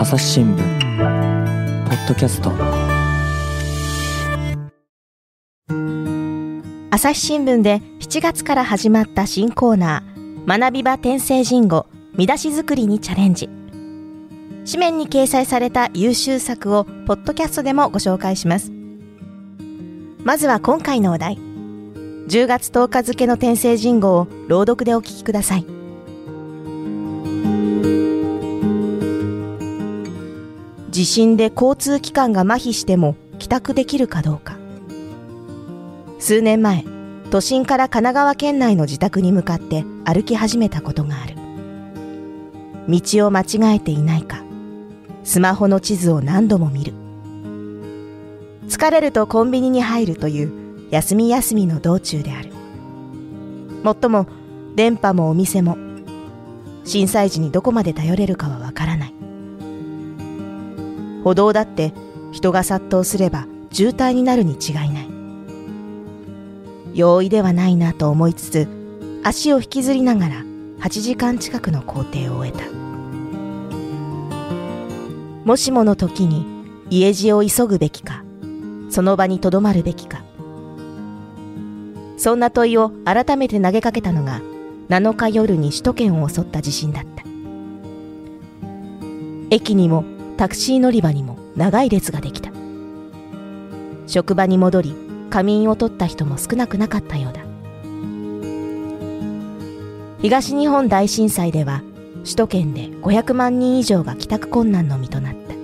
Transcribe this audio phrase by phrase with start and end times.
[0.00, 2.50] 朝日新聞ポッドキャスト。
[6.90, 13.50] 朝日新聞で7月から始まった新コーナー学び場転生人語見出し作りにチャレンジ。
[14.64, 18.72] 紙面に掲載された優秀作をポッドキャストでもご紹介します。
[20.24, 21.36] まずは今回のお題。
[21.36, 25.79] 10月10日付の転生人語を朗読でお聞きください。
[31.00, 34.58] 地震で交通機関が麻痺しても帰宅できるかどうか。
[36.18, 36.84] 数年前
[37.30, 41.36] 都心から神奈川県内の自宅に向かって歩き始めたことがある。
[42.86, 44.44] 道を間違えていないか。
[45.24, 46.92] スマホの地図を何度も見る。
[48.68, 52.50] 疲れるとコンビニに入るという休み休みの道中である。
[53.82, 54.26] もっとも
[54.76, 55.78] 電波もお店も
[56.84, 59.29] 震災時にどこまで頼れるかはわからない。
[61.24, 61.92] 歩道だって
[62.32, 65.08] 人が殺到すれば渋滞になるに違いない。
[66.94, 68.68] 容易ではないなと思いつつ
[69.22, 70.34] 足を引きずりながら
[70.80, 72.64] 8時間近くの工程を終えた。
[75.44, 76.46] もしもの時に
[76.90, 78.24] 家路を急ぐべきか
[78.88, 80.22] その場にとどまるべきか。
[82.16, 84.42] そんな問いを改めて投げかけたのが
[84.88, 87.24] 7日夜に首都圏を襲った地震だった。
[89.50, 90.04] 駅にも
[90.40, 92.50] タクシー乗り場にも長い列ができた。
[94.06, 94.94] 職場に戻り
[95.28, 97.42] 仮眠を取った人も少なくなかったようだ。
[100.22, 101.82] 東日本大震災では
[102.24, 105.54] 首都圏で500万人以上が帰宅困難の身となった。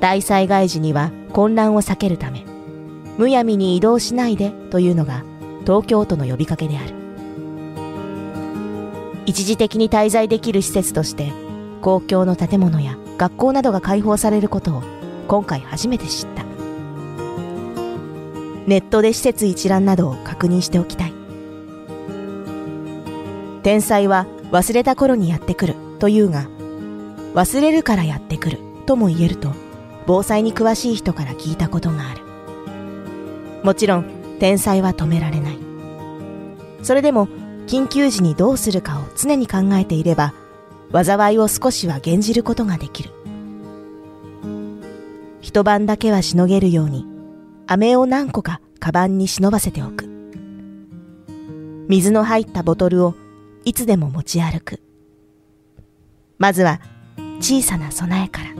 [0.00, 2.44] 大災害時には混乱を避けるため
[3.16, 5.24] むやみに移動しないでというのが
[5.62, 6.92] 東京都の呼びかけである。
[9.24, 11.32] 一時的に滞在できる施設として
[11.80, 14.82] 公共の建物や学校などが開放されることを
[15.26, 16.44] 今回初めて知った。
[18.66, 21.12] ネットで施設一覧などを確認しておきたい。
[23.62, 26.48] 天才は忘れた頃にやってくるというが
[27.34, 29.52] 忘れるからやってくるとも言えると
[30.06, 32.22] 防災に詳しい人から聞いたことがある。
[33.62, 35.58] もちろん天才は止められない。
[36.82, 37.28] それでも
[37.66, 40.32] 緊急時にどうするかを常に考えていれば
[40.92, 43.10] 災いを少しは減じることができる。
[45.40, 47.06] 一晩だけはしのげるように
[47.66, 50.08] 飴を何個かカバンに忍ばせておく。
[51.88, 53.14] 水の入ったボトルを
[53.64, 54.80] いつでも持ち歩く。
[56.38, 56.80] まずは
[57.40, 58.50] 小さな備えから。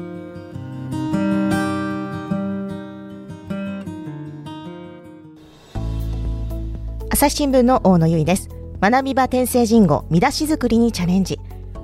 [7.11, 8.49] 朝日新聞の大野由依です。
[8.81, 11.41] 学び場転生人語見出し作りにチャレンジ。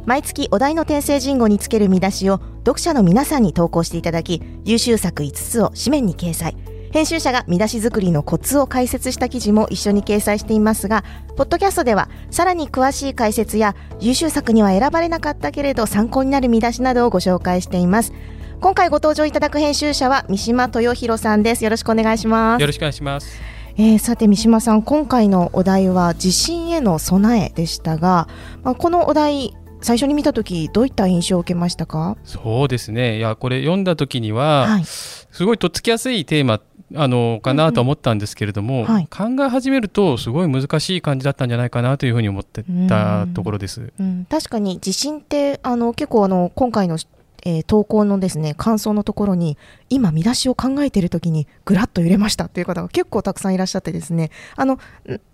[0.06, 6.56] 毎月お題の転生人語につける見出しを読者の皆さんに投稿していただき優秀作5つを紙面に掲載
[6.92, 11.02] 編集者が見出し作りのコツを解説した記事も一緒に掲載していますが、
[11.36, 18.12] ポッドキャストではさらに詳しい解説や優秀作には選ばれなかったけれど参考になる見出しなどをご紹介しています。
[18.60, 21.64] 今回ご登場いただく編集者は三島豊弘さんです。
[21.64, 22.60] よろしくお願いします。
[22.60, 23.40] よろしくお願いします。
[23.76, 28.28] えー、さて三島さん今回のお題は地震への備えでしたが、
[28.62, 32.16] まあ、このお題最初に見た時どういった印象を受けましたか？
[32.24, 33.18] そうですね。
[33.18, 36.62] いやこれ読んだ時には、はい、すごいとっつきやすいテーマ
[36.94, 43.92] あのかなと思ったんですけれども、うんうんはい、考え始めるとすごい難しい感じだったんじゃないかなというふうに思ってたところです。
[44.00, 46.96] うん、確かに地震ってあの結構あの今回の
[47.44, 49.58] えー、投稿のですね感想のところに
[49.90, 54.30] 今見出しを考えている時にぐらっと揺れましたという方が結構たくさんいらっしゃってですね。
[54.56, 54.78] あの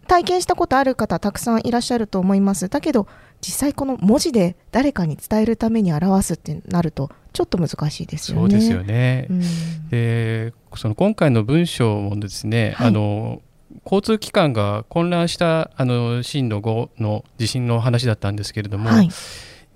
[0.06, 2.68] 体験したことある方たくさんいらっしゃると思います。
[2.68, 3.06] だけど
[3.40, 8.40] 実際この文字で誰かに伝えるために表すってなるとちょっと難しいですよね。
[8.42, 9.40] そうですよね、うん、
[9.88, 13.40] でその今回の文章もですね、はい、あの
[13.84, 19.08] 交通機関が混乱したあの震度5の地震の話だったんですけれども、はい、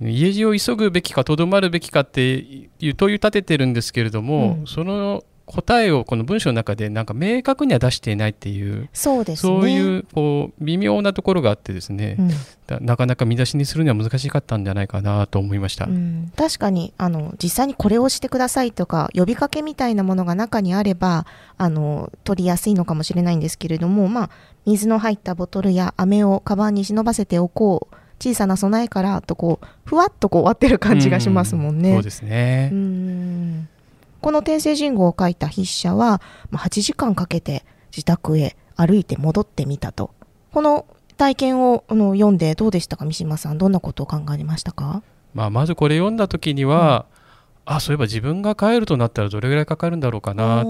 [0.01, 21.27] 家路を急ぐべきかとどまるべきかっていう問いを立ててるんですけれども、うん、その答えをこの文章の中でなんか明確には出していないっていうそうです、ね、そういうこう微妙なところがあってですね、うん、なかなか見出しにするには難しかったんじゃないかなと思いました、うん、確かにあの実際にこれをしてくださいとか呼びかけみたいなものが中にあれば
[21.59, 24.31] あの取りやすいのかもしれないんですけれども、まあ、
[24.65, 31.91] 水の入ったボトルや飴をカバンに忍ばせておこう小さな備えからとこうふわっとこう終わってる感じがしますもんね。
[31.91, 32.71] うん、そうですね。
[32.73, 33.69] うん。
[34.23, 40.11] この天聖人語を書いた筆者は、まあ、8時間かけて自宅へ歩いて戻ってみたと。
[40.53, 40.87] この
[41.19, 43.59] 体験をあの読んでどうでしたか三島さん。
[43.59, 45.03] どんなことを考えましたか？
[45.35, 47.07] まあ、まずこれ読んだ時には、
[47.67, 50.65] うん、あそういえば自分が帰るとなったらどれぐらいかかるんだろうかな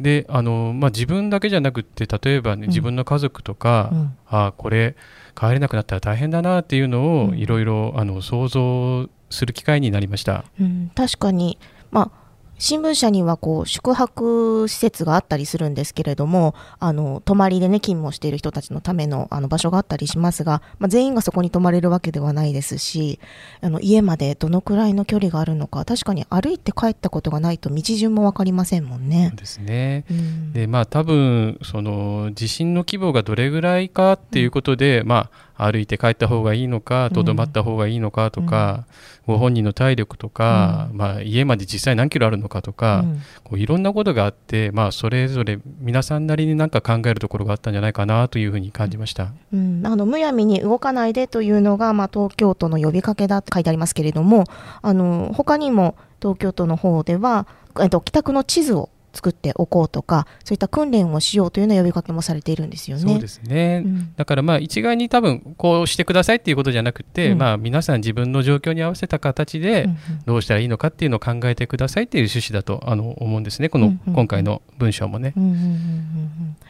[0.00, 4.96] であの、まあ、自分だけじゃなくて例えば、ね、自分の家族とか、うん、あこれ
[5.38, 10.44] 帰れなくなったら大変だなっていうのをいろいろ想像する機会になりました。
[10.60, 11.58] うん、確かに、
[11.90, 12.19] まあ
[12.60, 23.18] 新聞社にはこう宿泊施設があったりするんですけれども、あの泊まりでね勤務をしている人たちのためのあの場所があったりしますが、まあ、全員がそこに泊まれるわけではないですし、
[23.62, 29.32] あの家までどのくらいの距離があるのか、確かに歩いて帰ったことがないと道順も分かりませんもんね。
[29.34, 30.04] ですね。
[30.10, 38.86] うん、でまあ多分その地震の規模がどれぐらいかっていうことで、うん、まあ歩いて帰った方がいいのかとどまった方がいいのかとか、
[39.26, 43.04] ご本人の体力とか、まあ、家まで実際何キロあるのかとか、
[43.44, 54.44] こういろんなことがあって、まあ、それぞれ皆さんなりに何か考えるところがあったんじゃないかなというふうに感じました、うん、あのむやみに動かないでというのが、まあ、東京都の呼びかけだって書いてありますけれども
[54.82, 57.46] あの他にも東京都の方では、
[57.80, 63.02] えっと、帰宅の地図を作っておこうとかそういった訓練をしようというような呼びかけもされているんですよね。
[63.02, 69.88] そうですね、うん、だからまあ一概に多分こうしてくださいっていうことじゃなくて、うん、まあ皆さん自分の状況に合わせた形で
[70.26, 73.68] どうしたらいいのかっていうのを考えてくださいっていう趣旨だとあの思うんですね。
[73.68, 75.34] この今回の文章もね。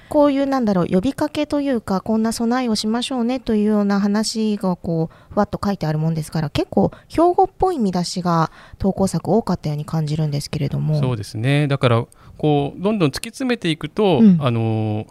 [0.09, 11.01] こういうなんだろう呼びかけというかこんな備えをしましょうねというような話がこうふわっと書いてあるもんですから結構標語っぽい見出しが投稿作多かったように感じるんですけれども。
[11.01, 11.69] そうですね。
[11.69, 12.07] だから
[12.41, 15.07] こうどんどん突き詰めていくと、うん、あの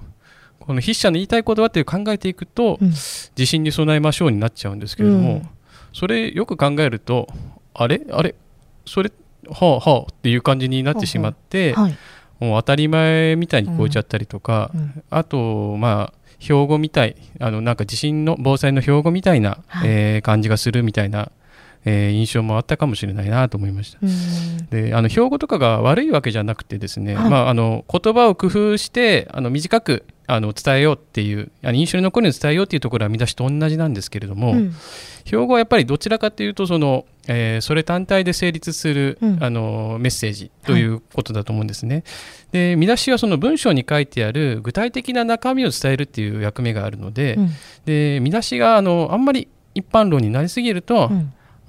[0.60, 2.92] この筆者の言いたいことはって考えていくと、うん、
[3.36, 5.50] 地震に備えましょうになっちゃうんですけれども、うん、
[5.94, 7.28] それよく考えると
[7.76, 8.02] あれ？
[8.10, 8.34] あれ？
[8.84, 9.12] それ？
[9.48, 11.98] はあはあっていう感じになってしまって、はい、
[12.40, 14.72] もう当たり前みたいに超えちゃったりとか、
[15.12, 21.32] あとまあ標語みたいあのなんか地震の防災の標語みたいな、はい、えー、感じがするみたいな
[21.86, 24.00] えー、印象もあったかもしれないなと思いました。
[24.70, 34.76] であの標語とかが悪いわけじゃなくてですね、はい、まあ、あの言葉を工夫してあの短くあの伝えようっていうあの印象に残るように伝えようっていうところは見出しと同じなんですけれども、うん、
[35.26, 41.96] 標語はやっぱりどちらかというとその、えー、それ単体で成立する、うん、あのメッセージということだと思うんですね。
[41.96, 42.04] はい、
[42.52, 47.50] で見出しはその文章に書いてある具体的な中身を伝えるっていう役目があるのでうん、
[47.86, 51.10] で見出しがあのあんまり一般論になりすぎると、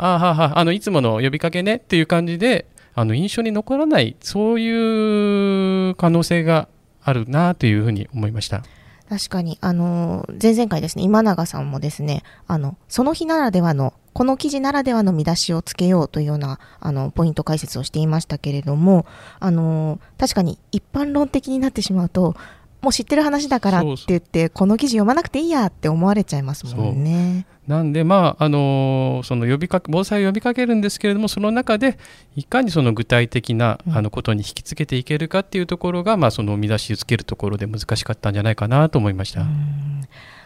[0.02, 6.68] あははあのいつもの呼びかけねっていう感じであの印象に残らないそういう可能性が
[7.02, 8.62] あるなというふうに思いました。
[9.10, 19.06] 確かに、あの、前々回ですね、今永さんもですね、あの、その日ならではの、この記事ならではの見出しをつけようというような、あの、ポイント解説をしていましたけれども、
[19.40, 22.36] あの、確かに一般論的になってしまうと、
[22.80, 27.46] もう知ってる話だからって言ってこの記事読まなくていいやって思われちゃいますもんね。
[27.68, 31.98] なんで、まああのその呼びか防災を呼びかけるんですけれどもその中で
[32.34, 39.44] いかにその具体的な、あのことに引きつけていけるかっていうところが、まあ、その見出しをつけるところで難しかったんじゃないかなと思いました。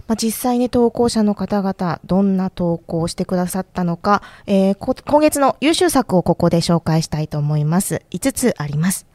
[0.06, 8.02] まあ、実際に投稿者の方々、どんな投稿をしてくださったのか、えー、今月の優秀作をここで紹介したいと思います。
[8.10, 9.06] 5つあります。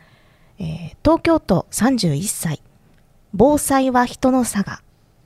[0.57, 2.61] えー、東京都31歳、
[3.33, 4.81] 防災は人の差が、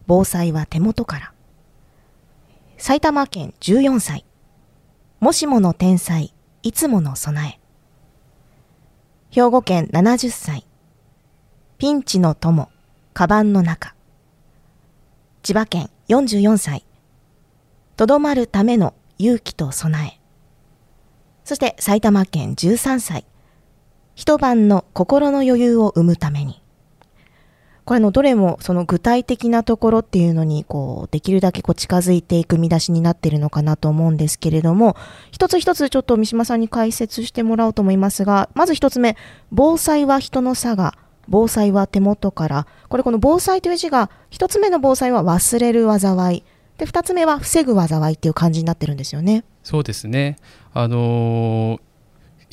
[0.07, 1.33] 防災は手元から。
[2.77, 4.25] 埼玉県14歳。
[5.21, 6.33] もしもの天才、
[6.63, 7.59] いつもの備え。
[9.31, 10.67] 兵庫県70歳。
[11.77, 12.69] ピンチの友、
[13.13, 13.95] カバンの中。
[15.41, 16.85] 千葉県44歳。
[17.95, 20.19] とどまるための勇気と備え。
[21.45, 23.25] そして埼玉県13歳。
[24.15, 26.62] 一晩の心の余裕を生むために。
[27.85, 34.95] これのどれもその具体的なところっていうのにこうできるだけこう近づいていく見出しになっているのかなと思うんですけれども
[35.31, 39.17] 一つ一つちょっと三島さんに解説してもらおうと思いますがまず一つ目
[39.51, 40.93] 防災は人の差が
[41.27, 46.43] 防災は手元からこれこの防災という字が一つ目の防災は忘れる災い。
[46.77, 49.43] で二つ目は防ぐ災いっていう感じになってるんですよね。
[49.63, 50.37] そうですね。
[50.73, 51.79] あのー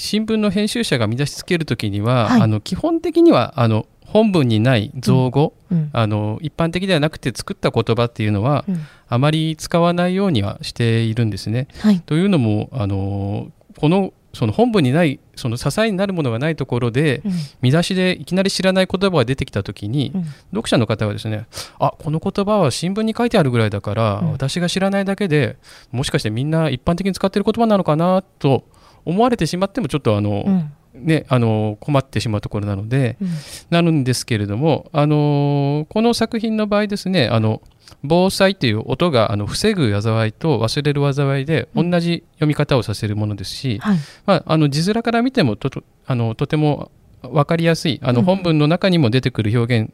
[0.00, 5.79] 新聞の編集者が見出しつけるときには、はい、あの基本的にはあの本文にない造語、うん。
[5.79, 11.69] うん、あの一般的ではなくて作った言葉っていうのは、うん、あまり使わないようにはしているんですね。
[11.81, 17.23] はい、というのもあのこのその本文にないその支えになるものがないところで、
[17.62, 20.12] 見出しでいきなり知らない言葉が出てきた時に、
[20.50, 21.47] 読者の方はですね
[21.79, 25.57] あこの言葉は新聞に書いてあるぐらいだから、私が知らないだけで
[25.90, 28.64] もしかしてみんな一般的に使っている言葉なのかなと
[29.05, 33.28] 思われてしまってもちょっとあの、ね、あの困ってしまうところなので、うん、
[33.70, 37.62] なるんですけれども、あのこの作品の場合ですねあの
[38.02, 46.90] 防災という音があの防ぐ災いと忘れる災いで同じ読み方をさせるものですし、うんはい、まあ、あの字面から見てもとあのとても
[47.23, 49.92] 分かりやすいあの本文の中にも出てくる表現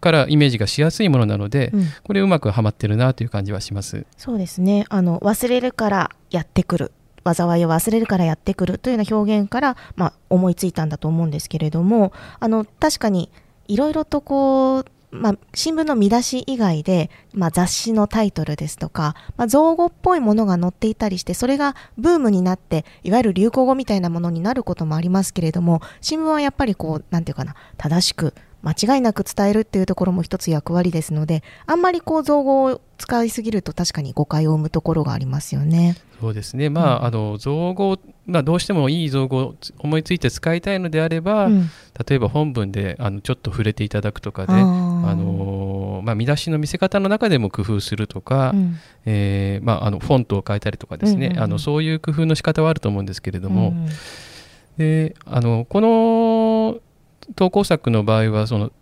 [0.00, 4.06] からイメージがしやすいものなので、うん、これうまくはまってるなという感じはします。
[4.16, 4.86] そうですね。
[4.88, 6.92] あの忘れるからやってくる
[7.34, 13.30] 災いを忘れるからやってくるというような表現から、まあ、思いついたんだと思うんですけれどもあの確かに
[13.66, 35.96] いろいろとこうまあ、新聞の見出し以外で、まあ、雑誌のタイトルですとか、まあ、造語っぽいものが載っていたりしてそれがブームになっていわゆる流行語みたいなものになることもありますけれども新聞はやっぱりこうなんていうかな正しく間違いなく伝えるっていうところも一つ役割ですのであんまりこう造語を使いすぎると確かに誤解を生むところがありますよね。
[36.20, 41.70] そうですね、まあ、うん、あの造語、まあ、どうしてもいい造語を思いついて使いたいのであれば、うん、
[42.06, 53.88] 例えば本文であのちょっと触れていただくとかで、あのまあ、見出しの見せ方の中でも工夫するとか、うん、えー、まあ、あのフォントを変えたりとかですね、うんうんうん、あのそういう工夫の仕方はあると思うんですけれども、うんうん、
[54.76, 56.80] であのこの
[57.36, 58.72] 投稿作の場合はその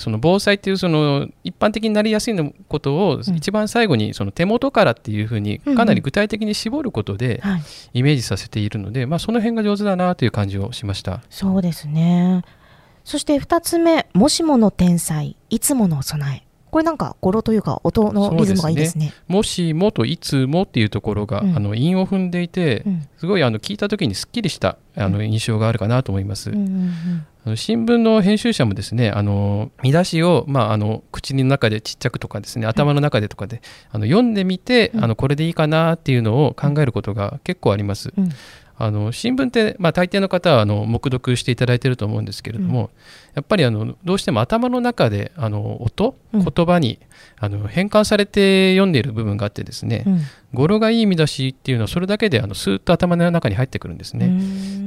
[0.00, 7.42] その防災っていうその一般的になりやすいことを一番最後にその手元からっていうふうにかなり具体的に絞ることで
[7.92, 11.20] イメージさせているので、まあ、その辺が上手だなという感じをしました。
[11.28, 12.42] そうですね。
[13.04, 19.08] そして2つ目「もしもの天才いつもの備え」これなんか語呂というか音のリズムがいいですね。
[19.08, 19.14] すね。
[19.28, 26.50] もしもといつもっていうところが、うん、あの韻を踏んでいて、うん、すごいあの聞いた時にすっきりしたあの印象があるかなと思います。
[26.50, 27.26] うんうんうん
[27.56, 38.12] 新聞の編集者もですねあの見出しを、まあ、あの口の中でちっちゃくとかですね頭の中でとかで、あの読んでみて、あのこれでいいかなっていうのを考えることが結構あります。
[38.82, 42.88] あの新聞って、まあ、大抵の方はあの黙読していただいていると思うんですけれども、うん、
[43.34, 46.98] やっぱりあのどうしても頭の中であの音、言葉に、
[47.38, 50.20] あの変換されて読んでいる部分があってですね、うん、
[50.54, 54.30] 語呂がいい見出しっていうのはそれだけであのスーッと頭の中に入ってくるんですね。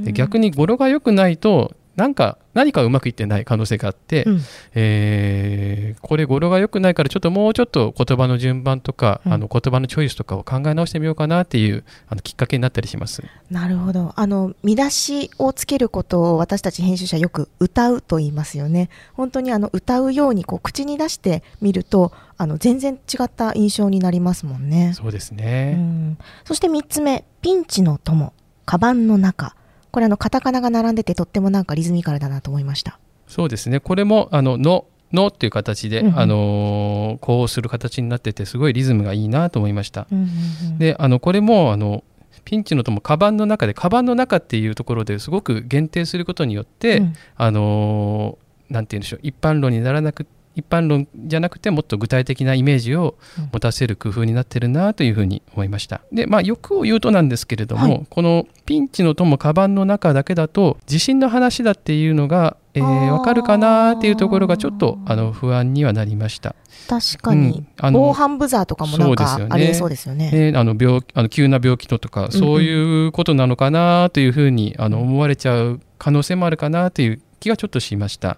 [0.06, 4.42] で逆に語呂が良くないとなんか何かうまくいってない可能性があって、うん、
[4.74, 13.24] えー、これ語呂が良くないからちょっともうちょっと言葉の順番とか、うん、あの言葉のチョイスとかを考え直してみようかなっていうあのきっかけになったりします。
[13.52, 14.14] なるほど。
[14.16, 18.90] あの見出しをつけることを私たち編集者よく歌うと言いますよね。
[19.14, 24.94] 本当にあの歌うようにこう口に出してみるとあの全然違った印象になりますもんね。
[24.96, 27.26] そうですね、うん、そして3つ目。
[27.42, 28.34] ピンチの友。
[28.66, 29.56] カバンの中
[29.94, 32.98] これあのカタカナが並んでてとってもなんかリズミカルだなと思いました。
[33.28, 33.80] そうですね。
[33.80, 40.28] これもあのののっていう形で、うんうん、あのこうする形になっててすごいリズムがいいなと思いました、うんうん
[40.72, 42.04] うん、であのこれもあの
[42.44, 48.40] ピンチのともカバンの中でカバンの中っていうところですごく限定することによって、うん、あの
[48.72, 49.20] なんて言うんでしょう。
[49.22, 53.16] 一般論にならなく一般論じゃなくてもっと具体的なイメージを
[53.52, 56.02] 持たせる工夫になってるなというふうに思いました。
[56.12, 66.56] でまあ欲を言うとなんですけれども、はい、このピンチの友カバンの中だけだと地震の話だっていうのが、えー、分かるかなっていうところがちょっとあの不安にはなりました。
[66.88, 70.52] 確かに、うん、防犯ブザーとかもなんかありそうですよね。
[70.52, 78.38] ねあの病あの急な病気ととか、そういうことなのかなというふうにあの思われちゃう可能性もあるかなという気がちょっとしました。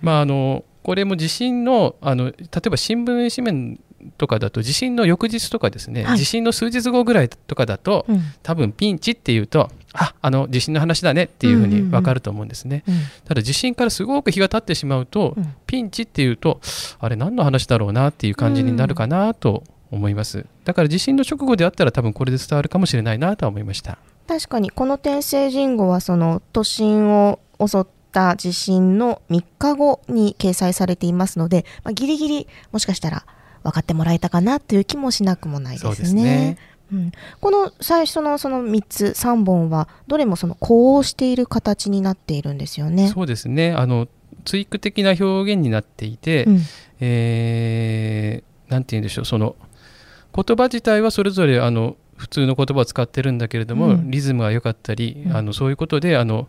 [0.00, 2.34] まああのこれも地震のあの例
[2.66, 3.80] えば新聞紙面
[4.16, 12.94] とかだと地震の翌日とかですね、はい、地震の数日後ぐらいとかだと、うん、多分ピンチっていうとああの地震の話だねっていうふうに分かると思うんですね、うん。
[12.94, 16.60] うんうん、ただ地震からすごく日が経ってしまうと、うん、ピンチっていうと
[16.98, 23.98] あれ何の話だろうなっていう感じになるかなと思います、だから地震の直後であったら多分これで伝わるかもしれないなとは思いました。
[24.28, 33.24] 確かにこの天聖人語はその都心を襲っった地震の3日後に掲載されていますので、まあ、ギリギリもしかしたら
[33.62, 36.58] 分かってもらえたかなという気もしなくもないですね。
[36.92, 43.08] うん、この最初のその3つ3本はどれもその呼応している形になっているんですよね。
[43.08, 43.72] そうですね。
[43.72, 44.08] あの
[44.44, 45.24] 追句的な表
[45.54, 46.60] 現になっていて、うん、
[46.98, 49.24] えー、なんて言うんでしょう。
[49.24, 49.54] その
[50.34, 56.48] 言葉自体はそれぞれあの普通の言葉を使ってるんだけれども、うん、リズムが良かったり、あのそういうことであの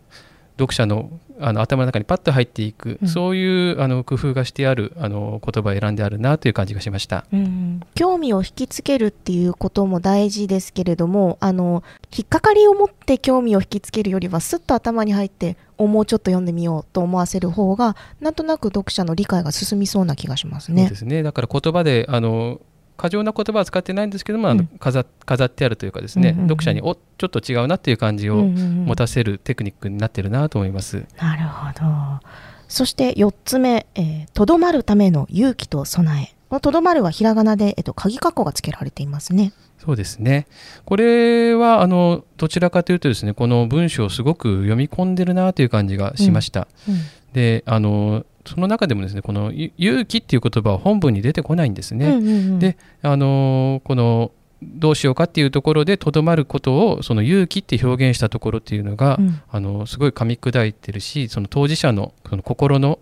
[0.62, 11.82] 読者のあの頭の中にパッと入っていく、うん、そういうあの工夫がしてあるあの言葉を選んであるなという感じがしました、うん、興味を引きつけるっていうことも大事ですけれどもあの
[12.16, 20.82] 引っかかりを持って興味を引きつけるよりはすっと頭に入ってもうちょっと読んでみようと思わせる方がなんとなく読者の理解が進みそうな気がしますね。
[20.82, 21.24] そうですね。
[21.24, 22.60] だから言葉であの
[23.02, 30.98] 過剰な言葉は使ってないんですけども、あの飾飾ってあるというかですね、うんうんうん、読者におちょっと違うなっていう感じを持たせるテクニックになってるなと思います。
[30.98, 32.28] うんうんうん、なるほど
[32.68, 33.88] そして4つ目
[34.34, 39.52] 「と、ど、まるための勇気と備え」このとどまるはひらがなで、えっと、鍵括弧がつけられていますね。
[39.78, 40.46] そうですね。
[40.84, 46.68] これはあのどちらかというとですね、この文章をすごく読み込んでるなという感じがしました。
[46.86, 47.00] うんうん、
[47.32, 52.08] で、あのその中でもですね、この勇気っていう言葉は本文に出てこないんですね。
[52.08, 54.32] うんうんうん、で、あのこの
[54.62, 62.98] どうしようかっていうところでとどまることをその勇気って表現したところっていうのが、うん、あのすごい噛み砕いてるしその当事者のその心の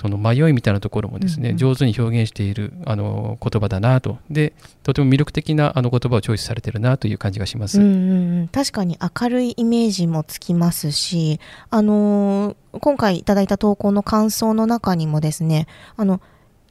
[0.00, 4.18] その迷いみたいなところもですね、うんうん、上手に表現しているあの言葉だなと。
[4.30, 4.52] で
[4.84, 11.40] とても魅力的なあの言葉をチョイスされてるなという感じがします、うんうん、確かに明るいイメージもつきますし、
[11.70, 16.20] あのー、今回いただいた投稿の感想の中にもですねあの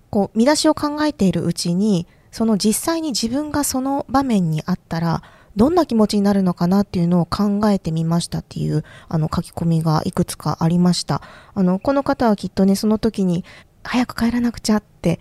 [0.09, 5.21] こう見出しを考えているうちにその実際に自分がその場面にあったら
[5.57, 11.23] どんな気持ちになるのかなっていうのを考えてみましたっていうあの書き込みがいくつかありました。
[11.55, 13.43] あの、この方はきっとね、その時に
[13.83, 15.19] 早く帰らなくちゃって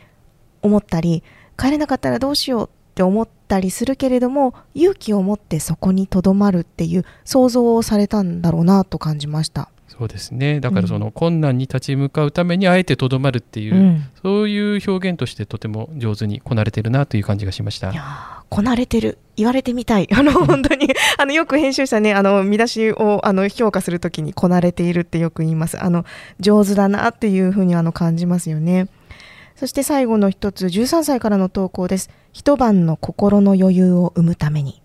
[0.60, 1.24] 思ったり、
[1.56, 9.70] 帰れなかったらどうしようって思ったりするけれども、勇気を持ってそこにとどまるっていう想像をされたんだろうなと感じました。
[9.88, 10.60] そうですね。
[10.60, 17.92] だからその困難に立ち向かうためにあえてとどまるっていう、うん、そういう表現としてとても上手にこなれてるなという感じがしました。
[17.92, 19.18] いやこなれてる。
[19.36, 20.08] 言われてみたい。
[20.12, 20.88] あの本当に。
[21.18, 25.82] あのよく編集者ねあの見出しをあの評価するときにこなれているってよく言います。
[25.82, 26.04] あの
[26.40, 28.88] 上手だなっていうふうにあの感じますよね。
[29.54, 32.10] そして最後の一つ13歳からの投稿です。
[32.32, 34.82] 一晩の心の余裕を生むために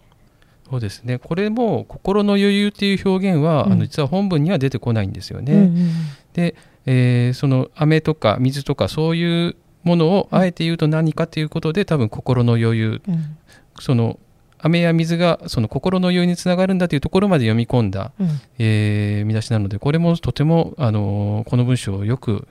[0.72, 1.20] そうですね。
[1.20, 5.54] これも心の余裕っていう表現は、うん、あの実は本文には出てこないんですよね。
[5.54, 5.92] うんうん、
[6.32, 13.38] で、えー、その飴とか水とかそういうものをあえて言うと何かということで多分心の余裕、うん、
[13.82, 14.18] その
[14.60, 18.28] 飴や水がその心の余裕につながるんだというところまで読み込んだ、うん、
[18.60, 22.48] えー、見出しなのでこれもとても、あのー、この文章をよく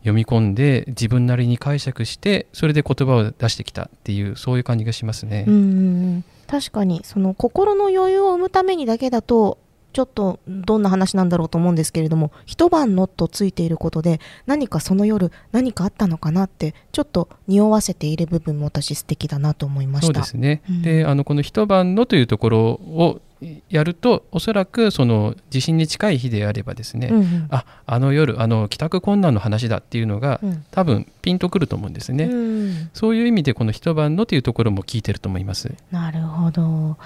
[0.00, 5.44] 読み込んで自分なりに解釈してそれで言葉を出してきたっていうそういう感じがしますね。
[5.46, 9.56] うん確かにその心の余裕を生むためにだけだと
[9.94, 20.12] ちょっとどんな話なんだろうと思うんですけれども一晩のとついていることで何かその夜何かあったのかなってちょっと匂わせている部分も私素敵だなと思いました。
[20.12, 23.22] そうですね、うん、であのこの一晩のというところを
[23.68, 35.74] やるとおそらくその地震に近い日であればですね、うんうん、ああの夜あの帰宅困難の話だっていうのが、うん、多分ピンとくると思うんですね、うん、そういう意味でこの一晩のというところも聞いてると思います。
[35.90, 36.96] なるほど。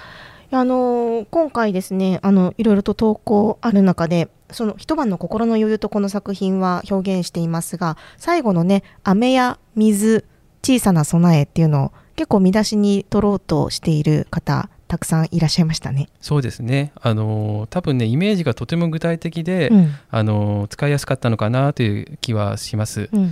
[0.49, 10.23] あの今回ですねあのいろいろと投稿ある中でその一晩の心の余裕とこの作品は表現していますが最後のね飴や水
[10.63, 16.09] 小さな備えっていうのを結構見出しに取ろうとしている方たくさんいらっしゃいましたね。
[16.21, 16.91] そうですね。
[17.01, 23.09] あの多分ねイメージがとても具体的で、うん、あの使いやすかったのかなという気はします。
[23.11, 23.31] うんうん、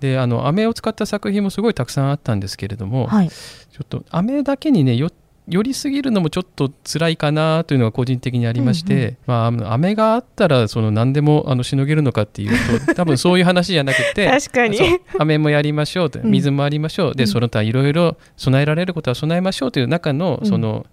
[0.00, 5.10] で、あの飴を使った作品もすごいたくさんあったんですけれども、はい、ちょっと飴だけにねよ
[5.50, 9.16] 寄りすぎるのもちょっと辛いかなというのが個人的にありまして、うんうん、
[9.58, 14.78] まあ、飴があったらその何でもあのしのげるのかっていうと 多分そういう話じゃなくて 確かに。
[15.18, 20.84] 飴もやりましょうと水もありましょう、うん、でその他いろいろ備えられることは備えましょうという中のその、うん、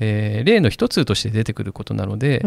[0.00, 2.44] えー、例の一つとして出てくることなので、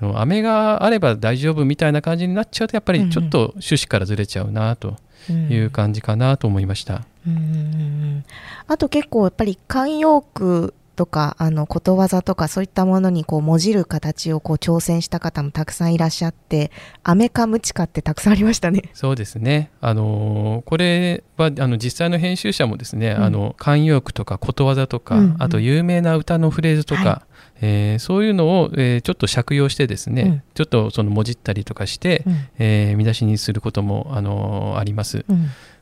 [0.00, 4.96] うん、飴があれば大丈夫みたいな感じになっちゃうとやっぱりちょっと趣旨からずれちゃうなと。
[5.28, 8.24] いう感じかなと思いました、うん、
[8.66, 16.70] あと結構やっぱり慣用句とかあのことわざとかそういったものにこうもじる形をこう挑戦した方もたくさんいらっしゃって
[17.02, 18.90] アメかムチかってたくさんありましたね。
[18.92, 19.70] そうですね。
[19.80, 35.24] あのこれはあの実際の編集者もですね、うん、あの慣用句とかことわざとか、うんうん、あと有名な歌のフレーズとか、はい、えー、そういうのを、えー、ちょっと借用してですね、うん、ちょっとそのもじったりとかして、うん、えー、見出しにすることもあのあります。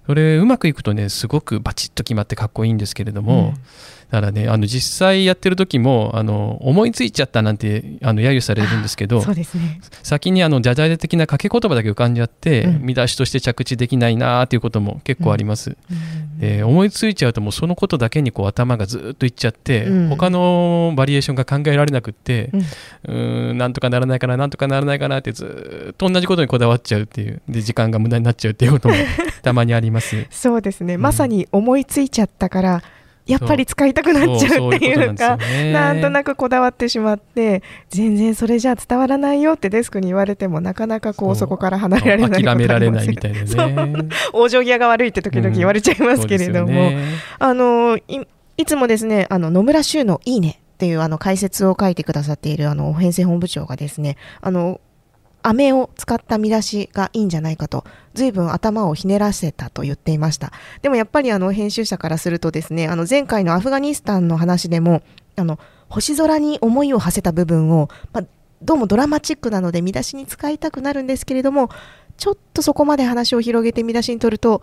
[0.09, 3.59] うんそれうまくいくとねすごくバチッと決まってかっこいいんですけれども、うん、だ
[4.13, 15.77] からねあの実際やってる時もあの思いついちゃったなんてあの揶揄されるんですけどそうですね、先にあのジャジャレ的な掛け言葉だけ浮かんじゃって、うん、見出しとして着地できないなっていうことも結構あります、
[16.41, 22.51] うん、思いついちゃうともうそのことだけにこう頭がずっといっちゃって、うん、他のバリエーションが考えられなくって、
[23.07, 27.43] うん、んなんとかならないかななんとかならないかなってずっと同じことにこだわっちゃうっていう。
[27.47, 28.95] で時間が無駄になっちゃうっていうことも
[29.43, 29.98] たまにあります
[30.31, 32.83] そうですね、まさに思いついちゃったから
[33.29, 43.47] やっぱり使いたくなっちゃうっていうかなんとなくこだわってしまって全然それじゃ伝わらないよってデスクに言われてもなかなかこうそこから離れられない諦められないみたいなね。
[44.33, 46.75] 往生際が悪いって時々言われちゃいますけれども、うん。
[46.75, 47.05] ね、
[47.39, 48.03] あのい
[48.57, 54.81] いつもですねあの野村修の「いいね」っていうあの解説を書いてくださっているあの編成本部長がですねあの
[55.43, 57.85] 飴を使った見出しがいいんじゃないかと、
[58.19, 60.53] 随分頭をひねらせたと言っていました。
[60.83, 65.03] でもやっぱりあの編集者からするとですね、あの前回のアフガニスタンの話でも、
[65.37, 68.25] あの、星空に思いを馳せた部分を、まあ、
[68.61, 71.71] どうもドラマチックなので見出しに使いたくなるんですけれども、
[72.17, 74.61] ちょっとそこまで話を広げて見出しに取ると、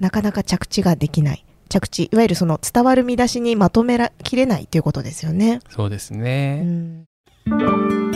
[0.00, 1.44] なかなか着地ができない。
[1.68, 5.60] 着地、いわゆるその伝わる見出しにまとめらきれないということですよね。
[5.70, 6.62] そうですね。
[6.64, 8.15] うん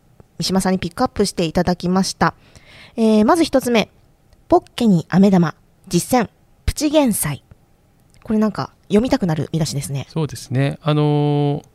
[0.41, 2.33] 三島さんにピックアップしていただきました。
[2.95, 3.89] えー、まず一つ目、
[4.47, 5.53] ポッケに飴玉、
[5.87, 6.29] 実践、
[6.65, 7.43] プチ減災。
[8.23, 10.07] これなんか読みたくなる見出しですね。
[10.09, 10.79] そうですね。
[10.81, 11.71] あのー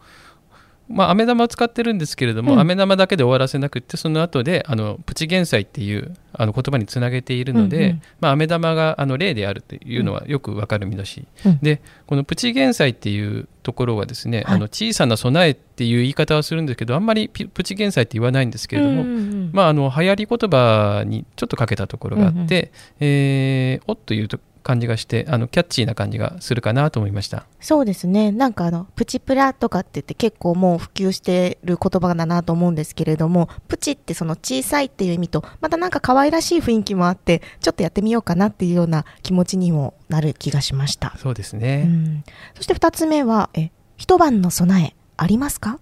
[0.89, 22.53] まあ、飴玉を使ってるんですけれども、うん、飴玉だけで終わらせなくてその後であのプチ減災っていうあの言葉につなげているので、うんうん、まあ、飴玉があの例であるというのはよくわかる見出し、うん、でこのプチ減災っていうところはですね、はい、あの小さな備えっていう言い方はするんですけどあんまりプチ減災って言わないんですけれども、うんうん、まあ、あの流行り言葉にちょっとかけたところがあって、うんうん、
[23.01, 27.47] えー、おっというと感じがしてあのキャッチーな感じがするかなと思いました。
[27.61, 28.33] そうですね。
[28.33, 41.17] なんかあのプチプラとかって言って結構もう普及してる言葉だなと思うんですけれどもプチってその小さいっていう意味とまたなんか可愛らしい雰囲気もあってちょっとやってみようかなっていうような気持ちにもなる気がしました。
[41.19, 42.25] そうですね、うん、
[42.57, 45.79] そして2つ目はえ一晩の備えありますか？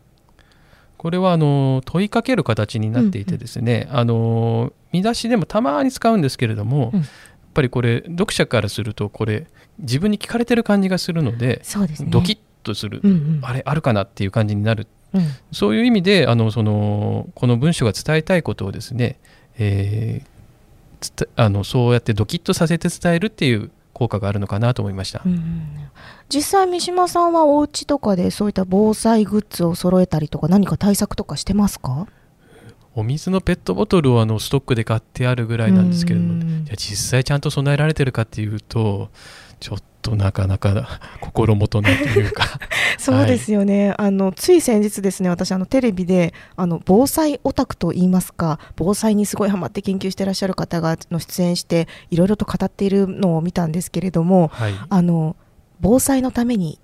[0.98, 7.04] これはあの問いかける形になっていてですね、うんうん、あの見出しでもたまに使うんですけれども、うん
[7.54, 9.46] ぱりこれ読者からするとこれ
[9.78, 19.18] 自分に聞かれてる感じがするのでそうです、ね、ドキッとする、うんうん、あれあるかなっていう感じになる、うん、そういう意味であのそのこの文章が伝えたいことをですね、
[19.58, 25.88] えー、あのそうやってドキッとさせて伝えるっていう効果があるのかなと思いました、うん、
[26.28, 32.08] 実際三島さんはお家とかでそういった防災グッズを揃えたりとか何か対策とかしてますか？
[32.96, 39.11] お水のペットボトルをあのストックで買ってあるぐらいなんですけれども、じゃ実際ちゃんと備えられてるかっていうと
[39.59, 42.44] ちょっとなかなか心もとないというか。
[42.98, 55.37] そうですよね、はい、あのつい先日ですね私あのテレビであの防災オタクといいますか防災にすごいハマって研究してらっしゃる方がの出演していろいろと語っているのを見たんですけれども、はい、あの
[55.80, 56.78] 防災のために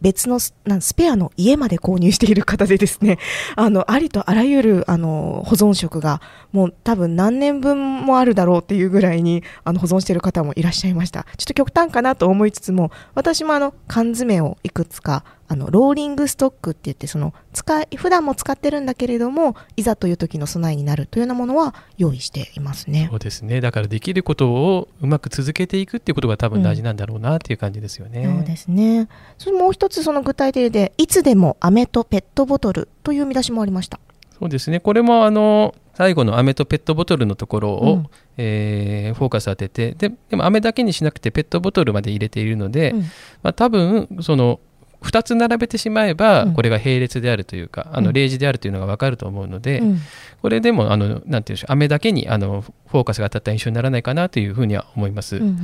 [0.00, 0.54] 別のス
[0.94, 3.18] ペアの家まで購入している方でですね、
[3.56, 6.20] あの、ありとあらゆる、あの、保存食が、
[6.52, 11.26] もう多分何年分もあるだろうっていうぐらいに、あの、保存している方もいらっしゃいました。
[11.36, 23.08] ちょっと極端かなと思いつつも、私もあの、缶詰をいくつか、あのローリングストックって言ってその使い普段も使ってるんだけれどもいざという時の備えになるというようなものは用意していますね。
[23.10, 23.60] そうですね。
[23.60, 29.08] だからできることをうまく続けていくっていうことが多分大事なんだろうなっていう感じですよね、うん、そうですね。
[29.38, 33.98] それもう一つその具体的でいつでも飴とペットボトルという見出しもありました。
[34.38, 34.78] そうですね。
[34.78, 44.60] これもあの最後の飴とペットボトルのところを、うん、えー、フォーカス当ててででも飴だけにしなくてペットボトルまで入れているので、うん、まあ、多分その
[45.02, 49.98] 2つ並べてしまえばこれが並列であるというか、うん、あの例示であるというのが分かると思うので、うん、
[50.42, 55.36] これでもあのなんていうんでしょう雨だけにあのフォーカスが当たった印象にならないかなというふうには思います。
[55.36, 55.58] うんうん。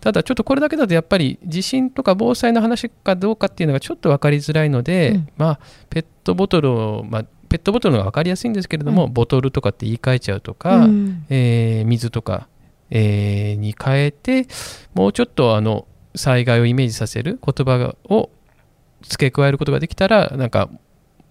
[0.00, 5.60] ただちょっとこれだけだとやっぱり地震とか防災の話かどうかっていうのがちょっと分かりづらいので、うん、まあ
[5.90, 12.48] ペットボトルを、まあ、ペットボトルのが分かりやすいんですけれども、うん、ボトルとかって言い換えちゃうとか、うん、えー、水とか、
[12.90, 14.46] えー、に変えて
[14.94, 18.30] もうちょっとあの災害をイメージさせる言葉を
[19.08, 20.68] 付け加えることができたらなんか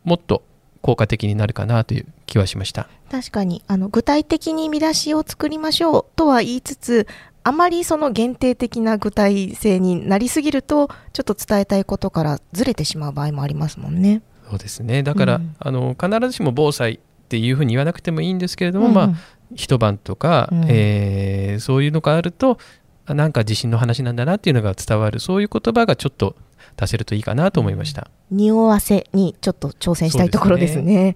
[0.04, 0.44] もっと
[0.82, 2.88] 効果的になるかなという気はしました。
[3.10, 3.64] 確かに。
[3.68, 7.08] あの具体的に見出しを作りましょうとは言いつつ
[7.44, 14.22] あまりその限定的な具体性になりすぎるとちょっと伝えたいことからずれてしまう場合もありますもんね。
[14.50, 15.04] そうですね。
[15.04, 19.10] だから、うん、あの必ずしも防災っていうふうに言わなくてもいいんですけれども、うん、まあ、
[19.56, 20.66] 一晩とか、うん。
[20.68, 22.58] えーそういうのがあると
[23.06, 26.36] あなんか地震の話なんだなっていうのが伝わるそういう言葉がちょっと
[26.78, 28.10] 足せるといいかなと思いました。
[28.32, 31.16] 匂わせにちょっと挑戦したいところですね。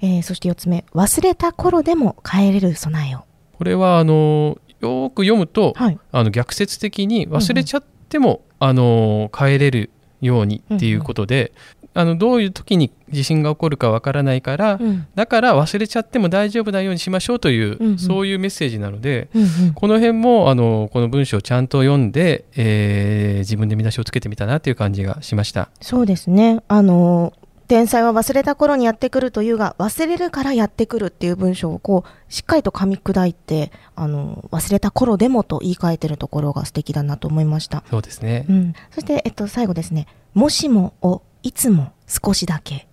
[0.00, 3.24] えーそして4つ目、忘れた頃でも帰れる備えを。
[3.56, 5.98] これはあのよーく読むと、はい。
[6.12, 11.52] あの逆説的に忘れちゃっても、あの帰れるようにっていうことで、
[11.96, 25.68] あのどういう時に地震が起こるかわからないから、うんだから忘れちゃっても大丈夫なようにしましょうという、うんうんそういうメッセージなのでうんうんこの辺もあのこの文章をちゃんと読んで、えー自分で見出しをつけてみたなという感じがしました。
[25.80, 26.60] そうですね。
[26.68, 37.82] あのー天才は忘れた頃にやってくるというが、忘れるからやってくるっていう文章をこう、しっかりと噛み砕いて、あのー忘れた頃でもと言い換えてるところが素敵だなと思いました。
[37.90, 38.74] そうですね、うん。
[38.92, 40.06] そして、えっと、最後ですね。
[40.32, 42.88] もしもをいつも少しだけ。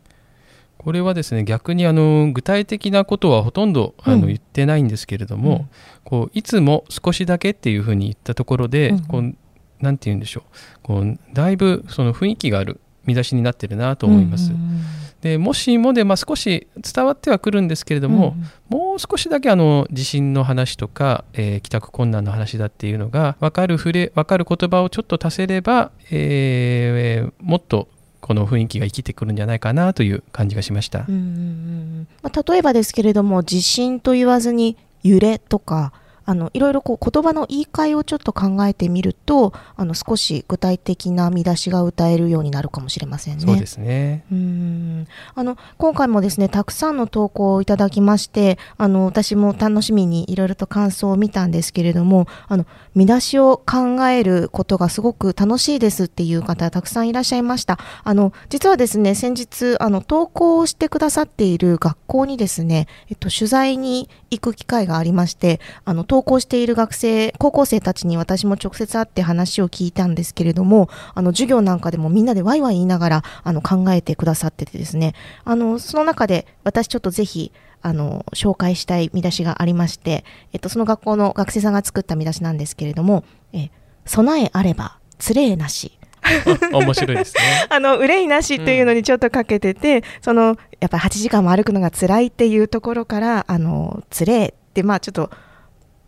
[0.77, 5.69] これはですね逆にあの具体的なことはほとんどあの、うん言ってないんですけれども、うん。
[6.03, 9.03] こういつも少しだけっていうふうに言ったところで、うんうん。
[9.05, 9.35] こう
[9.83, 10.43] なんて言うんでしょう。
[10.83, 14.51] こうだいぶその雰囲気がある見出しになってるなと思います。
[14.51, 14.81] うんうん
[15.23, 18.35] でもしもで、まあ、少し伝わってはくるんですけれどうんも、
[18.67, 27.87] もう少しだけあの地震の話とか、えー帰宅困難の話だっていうのが分かる触れ分かる言葉をちょっと足せれば、えーもっと
[28.23, 31.03] この雰囲気が生きてくるんじゃないかなという感じがしました。
[31.09, 35.91] うんうんうんまあ、例えばですけれども地震と言わずに揺れとか
[36.25, 43.45] あのいろいろこう言葉の言い換えをちょっと考えてみるとあの少し具体的な見出しが歌えるようになるかもしれませんね。
[43.45, 44.25] そうですね。
[44.31, 83.71] うーんあの今回もですねたくさんの投稿をいただきましてあの私も楽しみにいろいろと感想を見たんですけれどもあの見出しを考えることがすごく楽しいですっていう方たくさんいらっしゃいましたあの実はですね先日あの投稿をしてくださっている学校にですね、えっと、取材に行く機会がありましてあの投稿している学生高校生たちに私も直接会って話を聞いたんですけれどもあの授業なんかでもみんなでワイワイ言いながらあの考えてくださっててですねあのその中で私ちょっとぜひあの紹介したい見出しがありまして、えっと、その学校の学生さんが作った見出しなんですけれども「え
[84.05, 87.41] 備えあればつれえなし」あ面白いですね。
[87.75, 95.31] あの憂いなしっていうのにちょっとかけてて、そのやっぱり8時間も歩くのが辛いっていうところからあのつれえってまあちょっと